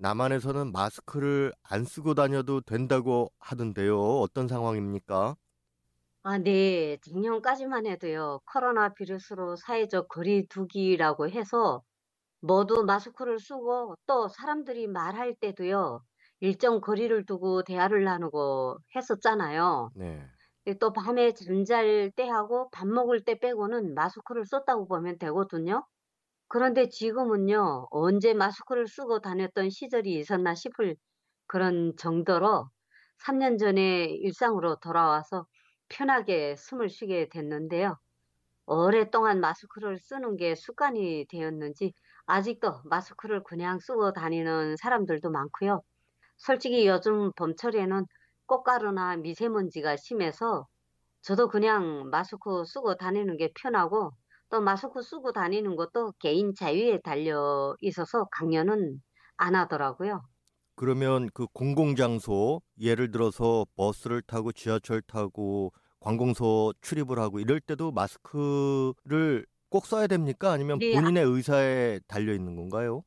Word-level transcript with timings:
남한에서는 0.00 0.72
마스크를 0.72 1.52
안 1.62 1.84
쓰고 1.84 2.14
다녀도 2.14 2.60
된다고 2.60 3.32
하던데요. 3.38 3.98
어떤 4.20 4.48
상황입니까? 4.48 5.36
아, 6.22 6.36
네. 6.38 6.98
작년까지만 7.02 7.86
해도요. 7.86 8.40
코로나 8.52 8.90
바이러스로 8.92 9.56
사회적 9.56 10.08
거리 10.08 10.46
두기라고 10.48 11.28
해서 11.30 11.82
모두 12.40 12.84
마스크를 12.84 13.38
쓰고 13.40 13.96
또 14.06 14.28
사람들이 14.28 14.88
말할 14.88 15.36
때도요. 15.36 16.02
일정 16.40 16.80
거리를 16.80 17.26
두고 17.26 17.62
대화를 17.64 18.04
나누고 18.04 18.78
했었잖아요. 18.96 19.92
네. 19.92 20.30
또 20.80 20.92
밤에 20.92 21.32
잠잘 21.34 22.12
때 22.16 22.28
하고 22.28 22.70
밥 22.70 22.86
먹을 22.88 23.24
때 23.24 23.38
빼고는 23.38 23.94
마스크를 23.94 24.46
썼다고 24.46 24.86
보면 24.88 25.18
되거든요. 25.18 25.86
그런데 26.50 26.88
지금은요. 26.88 27.86
언제 27.92 28.34
마스크를 28.34 28.88
쓰고 28.88 29.20
다녔던 29.20 29.70
시절이 29.70 30.18
있었나 30.18 30.56
싶을 30.56 30.96
그런 31.46 31.96
정도로 31.96 32.68
3년 33.18 33.56
전에 33.56 34.06
일상으로 34.06 34.74
돌아와서 34.80 35.46
편하게 35.88 36.56
숨을 36.56 36.88
쉬게 36.88 37.28
됐는데요. 37.28 37.96
오랫동안 38.66 39.38
마스크를 39.40 40.00
쓰는 40.00 40.36
게 40.36 40.56
습관이 40.56 41.26
되었는지 41.28 41.94
아직도 42.26 42.82
마스크를 42.84 43.44
그냥 43.44 43.78
쓰고 43.78 44.12
다니는 44.12 44.76
사람들도 44.76 45.30
많고요. 45.30 45.82
솔직히 46.36 46.84
요즘 46.88 47.30
봄철에는 47.36 48.06
꽃가루나 48.46 49.18
미세먼지가 49.18 49.96
심해서 49.98 50.66
저도 51.22 51.46
그냥 51.46 52.10
마스크 52.10 52.64
쓰고 52.64 52.96
다니는 52.96 53.36
게 53.36 53.52
편하고 53.54 54.10
또 54.50 54.60
마스크 54.60 55.02
쓰고 55.02 55.32
다니는 55.32 55.76
것도 55.76 56.12
개인 56.18 56.54
자유에 56.54 57.00
달려 57.02 57.74
있어서 57.80 58.26
강요는 58.32 59.02
안 59.36 59.54
하더라고요. 59.54 60.22
그러면 60.76 61.28
그 61.34 61.46
공공장소 61.52 62.62
예를 62.80 63.10
들어서 63.10 63.66
버스를 63.76 64.22
타고 64.22 64.52
지하철 64.52 65.02
타고 65.02 65.72
관공서 66.00 66.72
출입을 66.80 67.18
하고 67.18 67.38
이럴 67.40 67.60
때도 67.60 67.92
마스크를 67.92 69.46
꼭 69.68 69.86
써야 69.86 70.06
됩니까? 70.06 70.50
아니면 70.52 70.80
네, 70.80 70.90
본인의 70.90 71.24
의사에 71.24 72.00
달려 72.08 72.32
있는 72.32 72.56
건가요? 72.56 73.02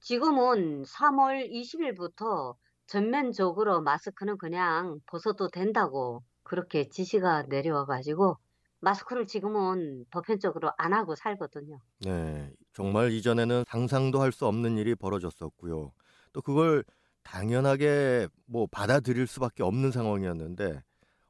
지금은 0.00 0.82
3월 0.84 1.48
20일부터 1.50 2.56
전면적으로 2.88 3.80
마스크는 3.80 4.36
그냥 4.36 4.98
벗어도 5.06 5.50
된다고 5.50 6.24
그렇게 6.42 6.88
지시가 6.88 7.44
내려와 7.44 7.84
가지고 7.86 8.38
마스크를 8.80 9.26
지금은 9.26 10.04
보편적으로 10.10 10.72
안 10.78 10.92
하고 10.92 11.14
살거든요. 11.14 11.78
네. 12.00 12.52
정말 12.72 13.10
이전에는 13.12 13.64
상상도 13.66 14.20
할 14.20 14.32
수 14.32 14.46
없는 14.46 14.78
일이 14.78 14.94
벌어졌었고요. 14.94 15.92
또 16.32 16.42
그걸 16.42 16.84
당연하게 17.24 18.28
뭐 18.46 18.66
받아들일 18.70 19.26
수밖에 19.26 19.62
없는 19.62 19.90
상황이었는데 19.90 20.82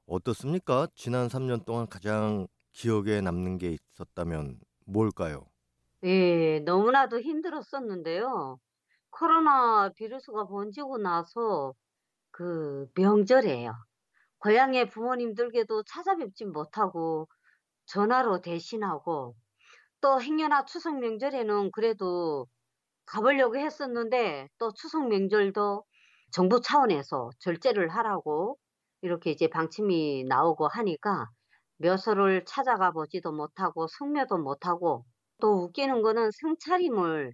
어떻습니까? 0.06 0.88
지난 0.94 1.28
3년 1.28 1.64
동안 1.64 1.86
가장 1.88 2.48
기억에 2.72 3.20
남는 3.20 3.58
게 3.58 3.76
있었다면 3.94 4.60
뭘까요? 4.86 5.46
예, 6.04 6.60
너무나도 6.60 7.20
힘들었었는데요. 7.20 8.58
코로나 9.10 9.90
바이러스가 9.98 10.46
번지고 10.48 10.98
나서 10.98 11.74
그 12.32 12.88
명절이에요. 12.96 13.72
고향의 14.38 14.90
부모님들께도 14.90 15.84
찾아뵙지 15.84 16.46
못하고 16.46 17.28
전화로 17.88 18.42
대신하고 18.42 19.34
또 20.00 20.20
행여나 20.20 20.64
추석 20.66 20.98
명절에는 20.98 21.72
그래도 21.72 22.46
가보려고 23.06 23.56
했었는데 23.56 24.48
또 24.58 24.72
추석 24.74 25.08
명절도 25.08 25.84
정부 26.30 26.60
차원에서 26.60 27.30
절제를 27.40 27.88
하라고 27.88 28.58
이렇게 29.00 29.30
이제 29.30 29.48
방침이 29.48 30.24
나오고 30.28 30.68
하니까 30.68 31.28
묘소를 31.78 32.44
찾아가 32.44 32.90
보지도 32.90 33.32
못하고 33.32 33.86
성묘도 33.88 34.38
못하고 34.38 35.04
또 35.40 35.64
웃기는 35.64 36.02
거는 36.02 36.30
상차림을 36.32 37.32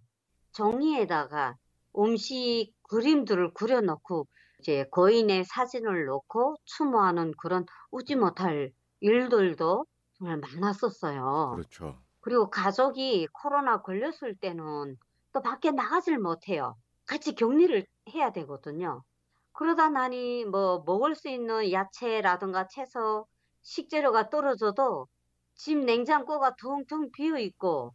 종이에다가 0.53 1.57
음식 1.99 2.73
그림들을 2.91 3.55
그려놓고 3.55 4.27
이제 4.61 4.85
거인의 4.93 5.45
사진을 5.45 6.07
놓고 6.07 6.57
추모하는 6.65 7.33
그런 7.39 7.65
웃지 7.91 8.15
못할 8.17 8.71
일들도 9.01 9.87
정말 10.19 10.39
많았었어요. 10.39 11.61
그렇죠. 11.61 12.05
그리고 12.21 12.51
가족이 12.51 13.29
코로나 13.33 13.83
걸렸을 13.83 14.37
때는 14.41 14.97
또 15.33 15.43
밖에 15.43 15.71
나가질 15.73 16.19
못해요. 16.19 16.77
같이 17.07 17.35
격리를 17.35 17.87
해야 18.15 18.33
되거든요. 18.33 19.05
그러다 19.53 19.91
나니 19.91 20.45
뭐 20.45 20.83
먹을 20.87 21.15
수 21.17 21.29
있는 21.31 21.73
야채라든가 21.73 22.69
채소, 22.69 23.27
식재료가 23.63 24.31
떨어져도 24.31 25.09
집 25.55 25.79
냉장고가 25.79 26.57
텅텅 26.57 27.11
비어 27.13 27.39
있고 27.39 27.95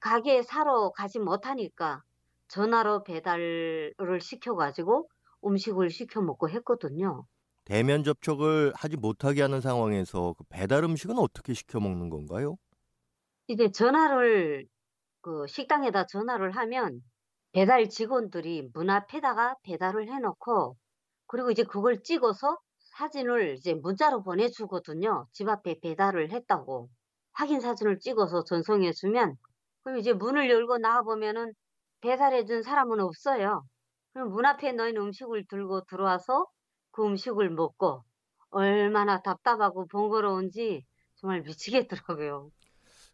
가게에 0.00 0.42
사러 0.42 0.90
가지 0.92 1.18
못하니까 1.18 2.02
전화로 2.48 3.04
배달을 3.04 3.94
시켜가지고 4.20 5.08
음식을 5.44 5.90
시켜 5.90 6.22
먹고 6.22 6.50
했거든요. 6.50 7.26
대면 7.64 8.04
접촉을 8.04 8.72
하지 8.76 8.96
못하게 8.96 9.42
하는 9.42 9.60
상황에서 9.60 10.34
그 10.38 10.44
배달 10.48 10.84
음식은 10.84 11.18
어떻게 11.18 11.54
시켜 11.54 11.80
먹는 11.80 12.08
건가요? 12.10 12.56
이제 13.48 13.70
전화를 13.70 14.66
그 15.22 15.46
식당에다 15.48 16.06
전화를 16.06 16.52
하면 16.56 17.02
배달 17.52 17.88
직원들이 17.88 18.70
문 18.74 18.90
앞에다가 18.90 19.56
배달을 19.64 20.08
해놓고 20.12 20.76
그리고 21.26 21.50
이제 21.50 21.64
그걸 21.64 22.02
찍어서 22.02 22.58
사진을 22.96 23.56
이제 23.56 23.74
문자로 23.74 24.22
보내주거든요. 24.24 25.28
집 25.32 25.48
앞에 25.48 25.80
배달을 25.82 26.32
했다고 26.32 26.90
확인 27.32 27.60
사진을 27.60 27.98
찍어서 28.00 28.44
전송해주면 28.44 29.36
그럼 29.84 29.98
이제 29.98 30.12
문을 30.14 30.50
열고 30.50 30.78
나와보면은 30.78 31.54
배달해준 32.02 32.62
사람은 32.62 33.00
없어요. 33.00 33.64
그럼 34.14 34.30
문 34.30 34.46
앞에 34.46 34.72
놓인 34.72 34.96
음식을 34.98 35.46
들고 35.48 35.84
들어와서 35.86 36.46
그 36.92 37.04
음식을 37.06 37.50
먹고 37.50 38.04
얼마나 38.50 39.20
답답하고 39.22 39.86
번거로운지 39.86 40.84
정말 41.16 41.40
미치겠더라고요. 41.42 42.50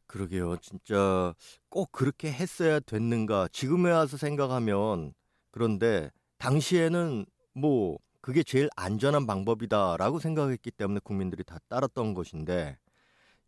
그러게요. 0.06 0.56
진짜 0.58 1.34
꼭 1.68 1.92
그렇게 1.92 2.32
했어야 2.32 2.80
됐는가? 2.80 3.48
지금에 3.52 3.90
와서 3.90 4.16
생각하면 4.16 5.14
그런데 5.50 6.10
당시에는 6.38 7.26
뭐 7.54 7.98
그게 8.20 8.42
제일 8.42 8.68
안전한 8.76 9.26
방법이다라고 9.26 10.18
생각했기 10.18 10.70
때문에 10.70 11.00
국민들이 11.04 11.44
다 11.44 11.58
따랐던 11.68 12.14
것인데 12.14 12.78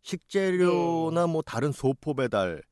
식재료나 0.03 1.27
뭐 1.27 1.41
다른 1.41 1.71
소포 1.71 2.15
배달 2.15 2.63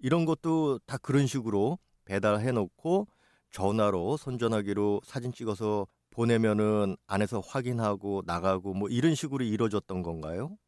이런 0.00 0.24
것도 0.24 0.78
다 0.86 0.96
그런 0.98 1.26
식으로 1.26 1.78
배달해 2.04 2.52
놓고 2.52 3.08
전화로 3.50 4.16
선전하기로 4.16 5.00
사진 5.04 5.32
찍어서 5.32 5.86
보내면은 6.18 6.96
안에서 7.06 7.40
확인하고 7.40 8.22
나가고 8.26 8.74
뭐 8.74 8.88
이런 8.90 9.14
식으로 9.14 9.44
이루어졌던 9.44 10.02
건가요? 10.02 10.58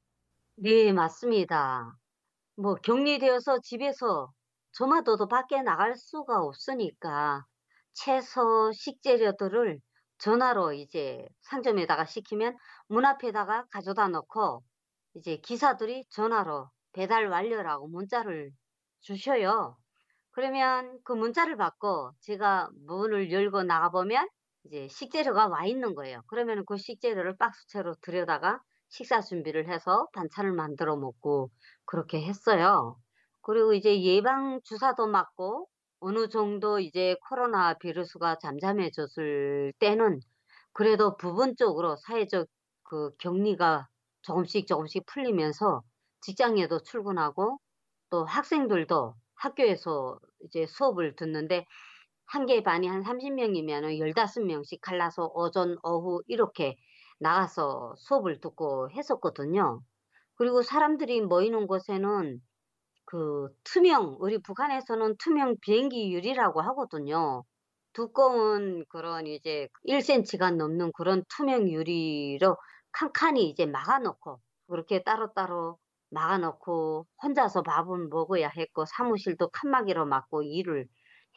네, 0.56 0.92
맞습니다. 0.92 1.96
뭐 2.56 2.76
격리되어서 2.76 3.60
집에서 3.62 4.32
저마저도 4.72 5.28
밖에 5.28 5.62
나갈 5.62 5.96
수가 5.96 6.42
없으니까 6.42 7.44
채소, 7.94 8.72
식재료들을 8.72 9.80
전화로 10.18 10.74
이제 10.74 11.26
상점에다가 11.42 12.06
시키면 12.06 12.56
문 12.88 13.04
앞에다가 13.06 13.66
가져다 13.72 14.08
놓고 14.08 14.64
이제 15.14 15.38
기사들이 15.38 16.06
전화로 16.10 16.70
배달 16.92 17.28
완료라고 17.28 17.88
문자를 17.88 18.52
주셔요. 19.00 19.78
그러면 20.32 21.00
그 21.04 21.12
문자를 21.14 21.56
받고 21.56 22.12
제가 22.20 22.70
문을 22.86 23.32
열고 23.32 23.64
나가보면 23.64 24.28
이제 24.64 24.88
식재료가 24.88 25.48
와 25.48 25.64
있는 25.66 25.94
거예요. 25.94 26.22
그러면 26.28 26.64
그 26.66 26.76
식재료를 26.76 27.36
박스채로 27.36 27.94
들여다가 28.02 28.60
식사 28.88 29.20
준비를 29.20 29.68
해서 29.68 30.08
반찬을 30.14 30.52
만들어 30.52 30.96
먹고 30.96 31.50
그렇게 31.86 32.22
했어요. 32.22 32.96
그리고 33.42 33.72
이제 33.74 34.02
예방 34.02 34.60
주사도 34.64 35.06
맞고 35.06 35.68
어느 36.00 36.28
정도 36.28 36.78
이제 36.80 37.16
코로나 37.28 37.74
비루스가 37.74 38.36
잠잠해졌을 38.38 39.72
때는 39.78 40.20
그래도 40.72 41.16
부분적으로 41.16 41.96
사회적 41.96 42.48
그 42.84 43.10
격리가 43.18 43.88
조금씩 44.22 44.66
조금씩 44.66 45.06
풀리면서 45.06 45.82
직장에도 46.22 46.82
출근하고 46.82 47.58
또 48.10 48.24
학생들도 48.24 49.14
학교에서 49.36 50.18
이제 50.44 50.66
수업을 50.66 51.16
듣는데 51.16 51.64
한개 52.30 52.62
반이 52.62 52.86
한 52.86 53.02
30명이면은 53.02 53.98
15명씩 53.98 54.78
갈라서 54.80 55.32
오전, 55.34 55.76
오후 55.82 56.22
이렇게 56.28 56.76
나가서 57.18 57.94
수업을 57.98 58.40
듣고 58.40 58.88
했었거든요. 58.92 59.82
그리고 60.36 60.62
사람들이 60.62 61.22
모이는 61.22 61.66
곳에는 61.66 62.40
그 63.04 63.48
투명, 63.64 64.16
우리 64.20 64.38
북한에서는 64.38 65.16
투명 65.18 65.56
비행기 65.60 66.12
유리라고 66.12 66.60
하거든요. 66.60 67.42
두꺼운 67.92 68.84
그런 68.88 69.26
이제 69.26 69.66
1cm가 69.88 70.54
넘는 70.54 70.92
그런 70.92 71.24
투명 71.28 71.68
유리로 71.68 72.56
칸칸이 72.92 73.50
이제 73.50 73.66
막아놓고 73.66 74.38
그렇게 74.68 75.02
따로따로 75.02 75.78
막아놓고 76.10 77.06
혼자서 77.24 77.62
밥은 77.62 78.08
먹어야 78.08 78.50
했고 78.56 78.84
사무실도 78.86 79.48
칸막이로 79.48 80.06
막고 80.06 80.42
일을 80.44 80.86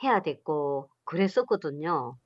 해야 0.03 0.21
됐고 0.21 0.91
그랬었거든요. 1.03 2.19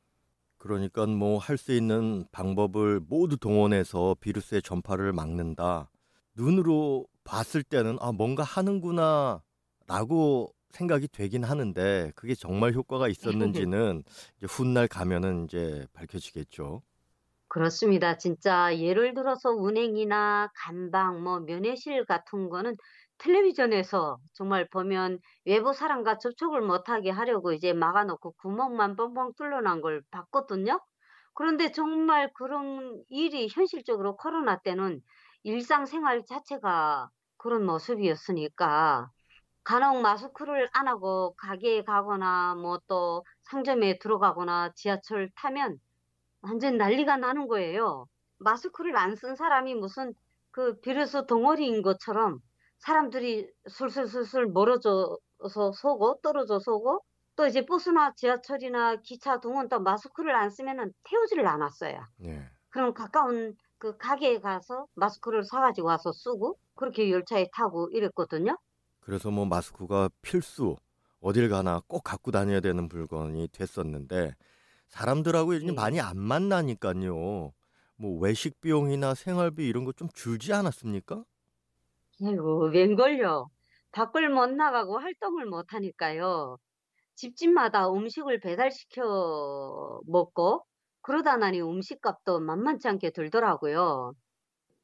그러니까 0.57 1.05
뭐 1.05 1.37
할 1.39 1.57
수 1.57 1.71
있는 1.73 2.25
방법을 2.31 2.99
모두 3.01 3.37
동원해서 3.37 4.15
비루스의 4.19 4.61
전파를 4.61 5.13
막는다. 5.13 5.91
눈으로 6.35 7.07
봤을 7.23 7.63
때는 7.63 7.97
아 7.99 8.11
뭔가 8.11 8.43
하는구나라고 8.43 10.53
생각이 10.71 11.07
되긴 11.09 11.43
하는데 11.43 12.11
그게 12.15 12.35
정말 12.35 12.73
효과가 12.73 13.07
있었는지는 13.07 14.03
이제 14.37 14.47
훗날 14.49 14.87
가면은 14.87 15.45
이제 15.45 15.87
밝혀지겠죠. 15.93 16.81
그렇습니다. 17.49 18.17
진짜 18.17 18.77
예를 18.77 19.13
들어서 19.13 19.49
운행이나 19.51 20.49
간방, 20.55 21.23
뭐 21.23 21.39
면회실 21.39 22.05
같은 22.05 22.49
거는 22.49 22.75
텔레비전에서 23.19 24.19
정말 24.33 24.67
보면 24.69 25.19
외부 25.45 25.73
사람과 25.73 26.17
접촉을 26.19 26.61
못하게 26.61 27.09
하려고 27.11 27.51
이제 27.53 27.73
막아놓고 27.73 28.33
구멍만 28.33 28.95
뻥뻥 28.95 29.33
뚫려난 29.35 29.81
걸 29.81 30.01
봤거든요. 30.11 30.79
그런데 31.33 31.71
정말 31.71 32.31
그런 32.33 33.03
일이 33.09 33.47
현실적으로 33.51 34.15
코로나 34.17 34.57
때는 34.59 35.01
일상생활 35.43 36.25
자체가 36.25 37.09
그런 37.37 37.65
모습이었으니까 37.65 39.09
간혹 39.63 40.01
마스크를 40.01 40.69
안 40.73 40.87
하고 40.87 41.35
가게에 41.37 41.83
가거나 41.83 42.55
뭐 42.55 42.79
또 42.87 43.23
상점에 43.43 43.99
들어가거나 43.99 44.71
지하철 44.75 45.29
타면 45.35 45.79
완전 46.41 46.77
난리가 46.77 47.17
나는 47.17 47.47
거예요. 47.47 48.07
마스크를 48.39 48.95
안 48.97 49.15
쓴 49.15 49.35
사람이 49.35 49.75
무슨 49.75 50.13
그 50.51 50.79
비로소 50.81 51.25
덩어리인 51.27 51.81
것처럼 51.83 52.39
사람들이 52.79 53.49
술술술술 53.69 54.47
멀어져서 54.47 55.71
서고 55.75 56.19
떨어져서 56.23 56.73
오고 56.75 57.03
또 57.35 57.45
이제 57.47 57.65
버스나 57.65 58.13
지하철이나 58.15 58.97
기차 59.03 59.39
동원 59.39 59.69
또 59.69 59.79
마스크를 59.79 60.35
안 60.35 60.49
쓰면은 60.49 60.93
태우지를 61.03 61.47
않았어요. 61.47 61.99
네. 62.17 62.49
그럼 62.69 62.93
가까운 62.93 63.55
그 63.79 63.97
가게에 63.97 64.39
가서 64.39 64.87
마스크를 64.95 65.43
사가지고 65.43 65.87
와서 65.87 66.11
쓰고 66.13 66.57
그렇게 66.75 67.11
열차에 67.11 67.49
타고 67.53 67.89
이랬거든요. 67.91 68.57
그래서 68.99 69.31
뭐 69.31 69.45
마스크가 69.45 70.09
필수 70.21 70.75
어딜 71.19 71.49
가나 71.49 71.81
꼭 71.87 72.03
갖고 72.03 72.31
다녀야 72.31 72.59
되는 72.59 72.87
물건이 72.87 73.49
됐었는데 73.49 74.35
사람들하고 74.89 75.53
이제 75.53 75.67
네. 75.67 75.73
많이 75.73 75.99
안 75.99 76.17
만나니까요. 76.19 77.53
뭐 77.99 78.19
외식 78.19 78.61
비용이나 78.61 79.15
생활비 79.15 79.67
이런 79.67 79.83
거 79.85 79.93
좀 79.93 80.07
줄지 80.13 80.53
않았습니까? 80.53 81.23
아이고, 82.23 82.69
웬걸요. 82.71 83.49
밖을 83.91 84.29
못 84.29 84.47
나가고 84.47 84.99
활동을 84.99 85.45
못 85.45 85.73
하니까요. 85.73 86.57
집집마다 87.15 87.89
음식을 87.91 88.39
배달시켜 88.41 90.01
먹고 90.07 90.65
그러다 91.01 91.37
나니 91.37 91.61
음식값도 91.61 92.39
만만치 92.41 92.87
않게 92.89 93.11
들더라고요. 93.11 94.13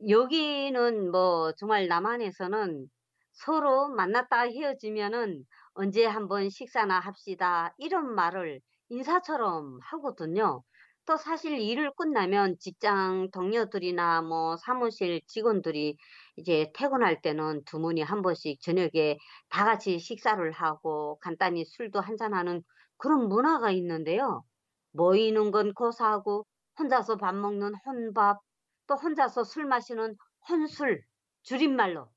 여기는 0.09 1.11
뭐 1.11 1.53
정말 1.57 1.87
남한에서는 1.87 2.87
서로 3.33 3.89
만났다 3.89 4.43
헤어지면은 4.49 5.45
언제 5.73 6.05
한번 6.05 6.49
식사나 6.49 6.99
합시다 6.99 7.73
이런 7.77 8.13
말을 8.15 8.61
인사처럼 8.89 9.79
하거든요. 9.83 10.63
또 11.05 11.17
사실 11.17 11.59
일을 11.59 11.91
끝나면 11.97 12.57
직장 12.59 13.29
동료들이나 13.31 14.21
뭐 14.21 14.55
사무실 14.57 15.21
직원들이 15.27 15.97
이제 16.35 16.71
퇴근할 16.75 17.21
때는 17.21 17.63
두문이 17.65 18.01
한 18.01 18.21
번씩 18.21 18.61
저녁에 18.61 19.17
다 19.49 19.65
같이 19.65 19.99
식사를 19.99 20.51
하고 20.51 21.17
간단히 21.21 21.65
술도 21.65 21.99
한잔하는 22.01 22.63
그런 22.97 23.27
문화가 23.29 23.71
있는데요. 23.71 24.43
모이는 24.91 25.51
건 25.51 25.73
고사하고 25.73 26.45
혼자서 26.79 27.17
밥 27.17 27.33
먹는 27.35 27.73
혼밥, 27.85 28.39
또 28.87 28.95
혼자서 28.95 29.43
술 29.43 29.65
마시는 29.65 30.15
혼술, 30.49 31.03
줄임말로 31.43 32.09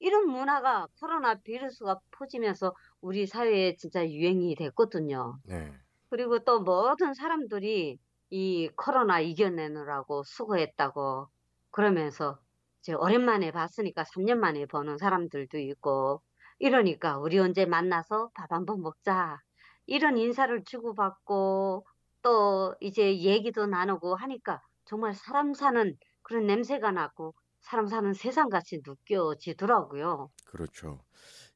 이런 0.00 0.28
문화가 0.28 0.88
코로나 1.00 1.36
비루스가 1.40 2.00
퍼지면서 2.12 2.74
우리 3.00 3.26
사회에 3.26 3.76
진짜 3.76 4.06
유행이 4.08 4.54
됐거든요. 4.56 5.38
네. 5.42 5.80
그리고 6.10 6.40
또 6.44 6.60
모든 6.62 7.14
사람들이 7.14 7.98
이 8.30 8.68
코로나 8.76 9.20
이겨내느라고 9.20 10.22
수고했다고 10.24 11.28
그러면서 11.70 12.38
이제 12.80 12.94
오랜만에 12.94 13.50
봤으니까 13.52 14.04
3년 14.04 14.38
만에 14.38 14.66
보는 14.66 14.98
사람들도 14.98 15.58
있고 15.58 16.22
이러니까 16.58 17.18
우리 17.18 17.38
언제 17.38 17.66
만나서 17.66 18.30
밥 18.34 18.52
한번 18.52 18.80
먹자 18.82 19.38
이런 19.86 20.16
인사를 20.18 20.64
주고받고 20.64 21.86
또 22.22 22.74
이제 22.80 23.18
얘기도 23.20 23.66
나누고 23.66 24.14
하니까 24.14 24.60
정말 24.84 25.14
사람 25.14 25.54
사는 25.54 25.96
그런 26.22 26.46
냄새가 26.46 26.90
나고 26.92 27.34
사람 27.60 27.86
사는 27.86 28.12
세상같이 28.14 28.80
느껴지더라고요. 28.86 30.30
그렇죠. 30.46 31.00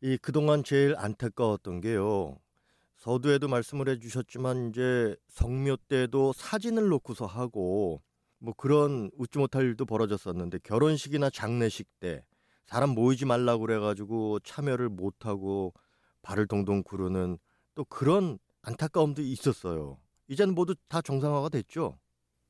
이 0.00 0.18
그동안 0.18 0.62
제일 0.62 0.94
안타까웠던 0.96 1.80
게요. 1.80 2.38
서두에도 2.96 3.48
말씀을 3.48 3.88
해주셨지만 3.88 4.70
이제 4.70 5.16
성묘 5.28 5.76
때도 5.88 6.32
사진을 6.32 6.88
놓고서 6.88 7.26
하고 7.26 8.02
뭐 8.44 8.54
그런 8.56 9.10
웃지 9.16 9.38
못할 9.38 9.64
일도 9.64 9.86
벌어졌었는데 9.86 10.58
결혼식이나 10.64 11.30
장례식 11.30 11.88
때 12.00 12.24
사람 12.66 12.90
모이지 12.90 13.26
말라고 13.26 13.66
그래가지고 13.66 14.40
참여를 14.40 14.88
못하고 14.90 15.72
발을 16.22 16.46
동동 16.46 16.82
구르는 16.82 17.38
또 17.74 17.84
그런 17.86 18.38
안타까움도 18.62 19.22
있었어요. 19.22 20.00
이제는 20.28 20.54
모두 20.54 20.74
다 20.88 21.02
정상화가 21.02 21.48
됐죠. 21.50 21.98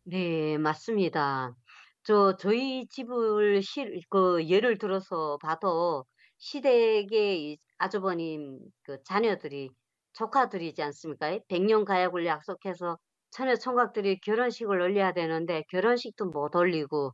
네, 0.05 0.59
맞습니다. 0.59 1.57
저 2.03 2.37
저희 2.37 2.87
집을 2.89 3.63
실, 3.63 3.99
그 4.11 4.47
예를 4.49 4.77
들어서 4.79 5.39
봐도 5.39 6.05
시댁의 6.39 7.53
이 7.53 7.59
아주버님 7.79 8.59
그 8.83 9.03
자녀들이 9.05 9.71
조카들이지 10.13 10.83
않습니까? 10.83 11.39
백년 11.49 11.85
가약을 11.87 12.27
약속해서 12.27 12.99
처녀 13.35 13.57
총각들이 13.57 14.21
결혼식을 14.21 14.81
올려야 14.81 15.13
되는데 15.13 15.65
결혼식도 15.71 16.27
못 16.27 16.55
올리고 16.57 17.13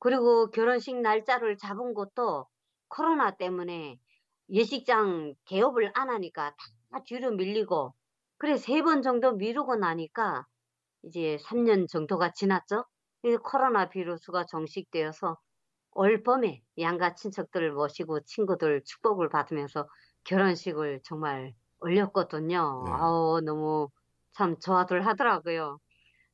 그리고 0.00 0.50
결혼식 0.50 0.96
날짜를 1.00 1.56
잡은 1.58 1.94
것도 1.94 2.46
코로나 2.88 3.36
때문에 3.36 3.98
예식장 4.50 5.34
개업을 5.46 5.92
안 5.94 6.10
하니까 6.10 6.54
다 6.90 7.00
뒤로 7.06 7.32
밀리고 7.32 7.94
그래 8.38 8.56
세 8.56 8.82
번 8.82 9.02
정도 9.02 9.32
미루고 9.36 9.76
나니까 9.76 10.44
이제 11.04 11.38
3년 11.38 11.86
정도가 11.88 12.32
지났죠. 12.32 12.84
이 13.24 13.36
코로나 13.36 13.88
비루스가 13.90 14.46
종식되어서 14.46 15.36
올 15.92 16.22
봄에 16.22 16.62
양가 16.78 17.14
친척들을 17.14 17.72
모시고 17.72 18.20
친구들 18.24 18.82
축복을 18.86 19.28
받으면서 19.30 19.88
결혼식을 20.24 21.00
정말 21.04 21.54
올렸거든요. 21.80 22.58
네. 22.78 22.92
아우, 23.00 23.40
너무 23.42 23.88
참 24.32 24.56
좋아들 24.60 25.06
하더라고요. 25.06 25.78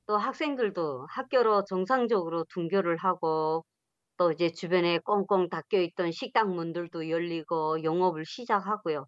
또 0.07 0.17
학생들도 0.17 1.07
학교로 1.11 1.65
정상적으로 1.69 2.45
등교를 2.55 2.97
하고 2.99 3.65
또 4.19 4.33
이제 4.33 4.50
주변에 4.53 4.99
꽁꽁 5.00 5.49
닫혀 5.50 5.81
있던 5.83 6.12
식당 6.12 6.55
문들도 6.57 7.11
열리고 7.11 7.83
영업을 7.85 8.25
시작하고요. 8.26 9.07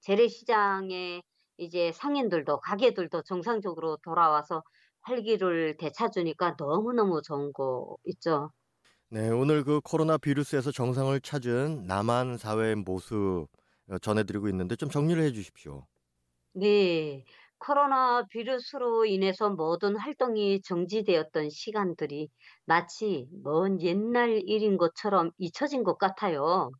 재래시장에 0.00 1.22
이제 1.58 1.92
상인들도 1.92 2.60
가게들도 2.60 3.22
정상적으로 3.24 3.98
돌아와서 4.04 4.62
활기를 5.02 5.76
되찾으니까 5.78 6.56
너무너무 6.58 7.22
좋은 7.22 7.52
거 7.52 7.96
있죠. 8.04 8.50
네, 9.10 9.30
오늘 9.30 9.64
그 9.64 9.80
코로나 9.80 10.18
비루스에서 10.18 10.70
정상을 10.70 11.18
찾은 11.20 11.86
남한 11.86 12.36
사회의 12.36 12.74
모습 12.76 13.46
어, 13.90 13.98
전해드리고 13.98 14.48
있는데 14.48 14.76
좀 14.76 14.90
정리를 14.90 15.22
해 15.22 15.32
주십시오. 15.32 15.86
네. 16.52 17.24
코로나 17.58 18.24
바이러스로 18.32 19.04
인해서 19.04 19.50
모든 19.50 19.96
활동이 19.96 20.60
정지되었던 20.62 21.50
시간들이 21.50 22.28
마치 22.66 23.28
먼 23.42 23.80
옛날 23.82 24.40
일인 24.44 24.76
것처럼 24.76 25.30
잊혀진 25.38 25.84
것 25.84 25.98
같아요. 25.98 26.70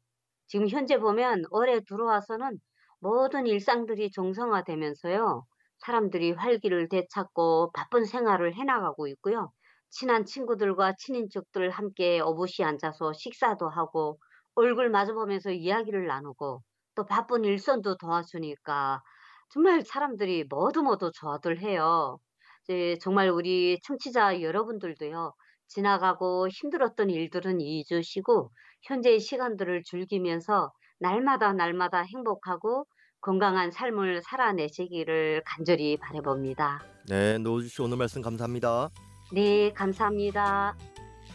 지금 0.47 0.69
현재 0.69 0.99
보면 0.99 1.45
올해 1.51 1.81
들어와서는 1.81 2.59
모든 3.01 3.47
일상들이 3.47 4.11
정상화되면서요. 4.13 5.45
사람들이 5.81 6.33
활기를 6.33 6.89
되찾고 6.89 7.73
바쁜 7.73 8.05
생활을 8.05 8.55
해나가고 8.57 9.07
있고요. 9.09 9.53
친한 9.91 10.25
친구들과 10.25 10.95
친인척들 10.99 11.71
함께 11.71 12.21
어부시 12.21 12.65
앉아서 12.65 13.13
식사도 13.15 13.69
하고 13.69 14.19
얼굴 14.55 14.91
마주보면서 14.91 15.51
이야기를 15.53 16.07
나누고 16.07 16.63
또 16.95 17.07
바쁜 17.07 17.45
일선도 17.45 17.97
도와주니까 17.99 19.03
정말 19.51 19.83
사람들이 19.83 20.45
모두 20.49 20.83
모두 20.83 21.11
좋아들 21.15 21.61
해요. 21.61 22.19
이제 22.65 22.99
정말 23.01 23.31
우리 23.31 23.79
청취자 23.83 24.43
여러분들도요. 24.43 25.33
지나가고 25.69 26.49
힘들었던 26.49 27.11
일들은 27.11 27.61
잊으시고 27.61 28.51
현재의 28.83 29.21
시간들을 29.21 29.83
즐기면서 29.85 30.73
날마다 31.01 31.53
날마다 31.53 32.01
행복하고 32.01 32.87
건강한 33.21 33.71
삶을 33.71 34.23
살아내시기를 34.23 35.43
간절히 35.45 35.97
바라봅니다. 35.97 36.83
네, 37.09 37.39
노우주 37.39 37.69
씨 37.69 37.83
오늘 37.83 37.97
말씀 37.97 38.23
감사합니다. 38.23 38.91
네, 39.33 39.73
감사합니다. 39.73 40.77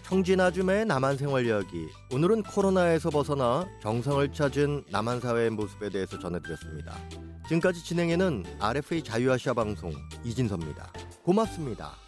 청진 0.04 0.40
아줌의 0.40 0.86
남한 0.86 1.18
생활 1.18 1.46
이야기. 1.46 1.88
오늘은 2.14 2.44
코로나에서 2.44 3.10
벗어나 3.10 3.66
정성을 3.82 4.32
찾은 4.32 4.86
남한 4.92 5.20
사회의 5.20 5.50
모습에 5.50 5.90
대해서 5.90 6.20
전해드렸습니다. 6.20 6.94
지금까지 7.48 7.84
진행에는 7.84 8.46
RFA 8.60 9.04
자유아시아 9.04 9.54
방송 9.54 9.92
이진섭입니다. 10.24 10.92
고맙습니다. 11.24 12.03